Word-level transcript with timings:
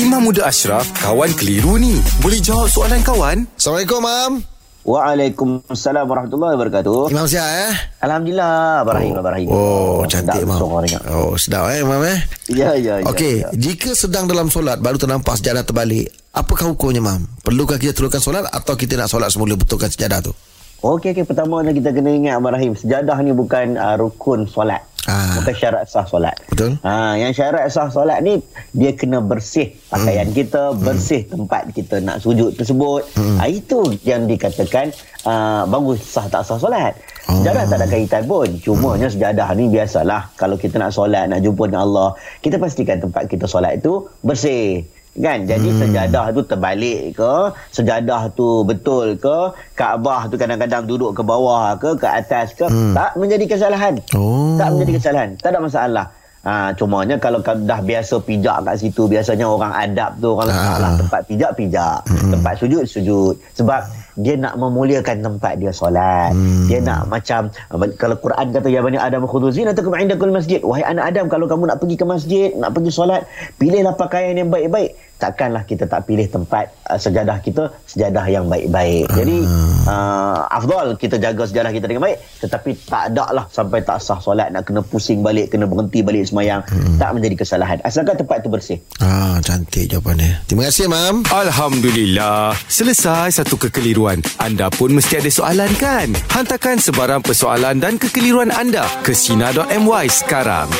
Imam 0.00 0.24
Muda 0.24 0.48
Ashraf, 0.48 0.88
kawan 0.96 1.28
keliru 1.36 1.76
ni. 1.76 2.00
Boleh 2.24 2.40
jawab 2.40 2.72
soalan 2.72 3.04
kawan? 3.04 3.44
Assalamualaikum, 3.52 4.00
Mam. 4.00 4.32
Waalaikumsalam 4.80 6.08
warahmatullahi 6.08 6.56
wabarakatuh. 6.56 7.12
Imam 7.12 7.28
sihat 7.28 7.68
eh? 7.68 7.72
Alhamdulillah, 8.00 8.80
Barahim, 8.88 9.12
oh. 9.12 9.20
Barahim. 9.20 9.48
Oh, 9.52 10.00
cantik, 10.08 10.40
Mam. 10.48 10.56
Mam. 10.56 10.88
Oh, 11.12 11.36
sedap 11.36 11.68
eh, 11.68 11.84
Mam 11.84 12.00
eh? 12.00 12.16
Ya, 12.48 12.72
ya, 12.80 13.04
ya. 13.04 13.12
Okey, 13.12 13.44
ya. 13.44 13.52
jika 13.52 13.92
sedang 13.92 14.24
dalam 14.24 14.48
solat 14.48 14.80
baru 14.80 14.96
ternampak 14.96 15.36
sejadah 15.36 15.68
terbalik, 15.68 16.08
apakah 16.32 16.72
hukumnya, 16.72 17.04
Mam? 17.04 17.28
Perlukah 17.44 17.76
kita 17.76 17.92
teruskan 17.92 18.24
solat 18.24 18.48
atau 18.48 18.80
kita 18.80 18.96
nak 18.96 19.12
solat 19.12 19.28
semula 19.28 19.52
betulkan 19.52 19.92
sejadah 19.92 20.24
tu? 20.24 20.32
Okey, 20.80 21.12
okey. 21.12 21.28
Pertama 21.28 21.60
kita 21.60 21.92
kena 21.92 22.08
ingat, 22.08 22.40
Barahim. 22.40 22.72
Sejadah 22.72 23.20
ni 23.20 23.36
bukan 23.36 23.76
uh, 23.76 24.00
rukun 24.00 24.48
solat. 24.48 24.80
Ah. 25.10 25.42
Bukan 25.42 25.54
syarat 25.58 25.84
sah 25.90 26.06
solat. 26.06 26.38
Betul. 26.46 26.78
Ha, 26.86 27.18
yang 27.18 27.34
syarat 27.34 27.66
sah 27.66 27.90
solat 27.90 28.22
ni, 28.22 28.38
dia 28.70 28.94
kena 28.94 29.18
bersih 29.18 29.74
pakaian 29.90 30.30
Hmm. 30.30 30.36
kita, 30.38 30.62
bersih 30.78 31.26
tempat 31.26 31.74
kita 31.74 31.98
nak 31.98 32.22
sujud 32.22 32.54
tersebut. 32.54 33.02
Hmm. 33.18 33.42
Ha, 33.42 33.50
itu 33.50 33.82
yang 34.06 34.30
dikatakan 34.30 34.94
uh, 35.26 35.66
bagus 35.66 36.06
sah 36.06 36.30
tak 36.30 36.46
sah 36.46 36.62
solat. 36.62 36.94
Oh. 37.26 37.34
Sejadah 37.42 37.66
tak 37.66 37.78
ada 37.82 37.86
kaitan 37.90 38.22
pun. 38.30 38.46
Cumanya 38.62 39.10
sejadah 39.10 39.50
ni 39.58 39.66
biasalah. 39.66 40.30
Kalau 40.38 40.54
kita 40.54 40.78
nak 40.78 40.94
solat, 40.94 41.26
nak 41.26 41.42
jumpa 41.42 41.66
dengan 41.66 41.90
Allah, 41.90 42.08
kita 42.38 42.62
pastikan 42.62 43.02
tempat 43.02 43.26
kita 43.26 43.50
solat 43.50 43.82
itu 43.82 44.06
bersih. 44.22 44.86
Kan? 45.18 45.42
Jadi 45.42 45.68
hmm. 45.74 45.78
sejadah 45.82 46.30
tu 46.30 46.42
terbalik 46.46 47.18
ke, 47.18 47.34
sejadah 47.74 48.30
tu 48.30 48.62
betul 48.62 49.18
ke, 49.18 49.38
Kaabah 49.74 50.30
tu 50.30 50.38
kadang-kadang 50.38 50.86
duduk 50.86 51.18
ke 51.18 51.22
bawah 51.26 51.74
ke, 51.74 51.98
ke 51.98 52.06
atas 52.06 52.54
ke, 52.54 52.70
hmm. 52.70 52.94
tak 52.94 53.18
menjadi 53.18 53.44
kesalahan. 53.50 53.98
Oh. 54.14 54.54
Tak 54.54 54.68
menjadi 54.76 54.92
kesalahan. 55.02 55.30
Tak 55.42 55.50
ada 55.50 55.58
masalah. 55.58 56.06
Ha, 56.40 56.72
cumanya 56.72 57.20
kalau 57.20 57.44
dah 57.44 57.84
biasa 57.84 58.16
pijak 58.24 58.64
kat 58.64 58.80
situ, 58.80 59.04
biasanya 59.04 59.44
orang 59.44 59.76
adab 59.76 60.16
tu 60.24 60.32
orang 60.32 60.48
letak 60.48 60.76
lah 60.80 60.90
Ah. 60.90 60.96
tempat 60.96 61.20
pijak, 61.28 61.50
pijak. 61.52 61.98
Hmm. 62.08 62.32
Tempat 62.32 62.52
sujud, 62.56 62.84
sujud. 62.88 63.34
Sebab 63.52 63.80
dia 64.16 64.40
nak 64.40 64.56
memuliakan 64.56 65.20
tempat 65.20 65.60
dia 65.60 65.68
solat. 65.68 66.32
Hmm. 66.32 66.64
Dia 66.64 66.80
nak 66.80 67.12
macam, 67.12 67.52
kalau 68.00 68.16
Quran 68.16 68.56
kata, 68.56 68.72
Ya 68.72 68.80
Bani 68.80 68.96
Adam 68.96 69.28
khudu 69.28 69.52
zinatakum 69.52 69.92
inda 70.00 70.16
masjid. 70.32 70.64
Wahai 70.64 70.80
anak 70.88 71.12
Adam, 71.12 71.28
kalau 71.28 71.44
kamu 71.44 71.68
nak 71.68 71.76
pergi 71.76 71.96
ke 72.00 72.04
masjid, 72.08 72.48
nak 72.56 72.72
pergi 72.72 72.88
solat, 72.88 73.28
pilihlah 73.60 73.92
pakaian 74.00 74.32
yang 74.32 74.48
baik-baik. 74.48 74.96
Takkanlah 75.20 75.68
kita 75.68 75.84
tak 75.84 76.08
pilih 76.08 76.24
tempat 76.24 76.72
uh, 76.88 76.96
sejadah 76.96 77.36
kita, 77.44 77.68
sejadah 77.84 78.24
yang 78.32 78.48
baik-baik. 78.48 79.04
Jadi, 79.12 79.44
uh, 79.84 80.48
afdal 80.48 80.96
kita 80.96 81.20
jaga 81.20 81.44
sejadah 81.44 81.68
kita 81.76 81.84
dengan 81.84 82.08
baik. 82.08 82.16
Tetapi 82.40 82.70
tak 82.88 83.02
ada 83.12 83.28
lah 83.36 83.44
sampai 83.52 83.84
tak 83.84 84.00
sah 84.00 84.16
solat, 84.16 84.48
nak 84.48 84.64
kena 84.64 84.80
pusing 84.80 85.20
balik, 85.20 85.52
kena 85.52 85.68
berhenti 85.68 86.00
balik 86.00 86.24
semayang. 86.24 86.64
Tak 86.96 87.12
menjadi 87.12 87.44
kesalahan. 87.44 87.84
Asalkan 87.84 88.16
tempat 88.16 88.40
itu 88.40 88.48
bersih. 88.48 88.78
Ah, 89.04 89.36
cantik 89.44 89.92
jawapannya. 89.92 90.40
Terima 90.48 90.72
kasih, 90.72 90.88
Mam. 90.88 91.28
Alhamdulillah. 91.28 92.56
Selesai 92.64 93.36
satu 93.36 93.60
kekeliruan. 93.60 94.24
Anda 94.40 94.72
pun 94.72 94.96
mesti 94.96 95.20
ada 95.20 95.28
soalan 95.28 95.68
kan? 95.76 96.16
Hantarkan 96.32 96.80
sebarang 96.80 97.20
persoalan 97.20 97.76
dan 97.76 98.00
kekeliruan 98.00 98.48
anda 98.48 98.88
ke 99.04 99.12
Sina.my 99.12 100.06
sekarang. 100.08 100.70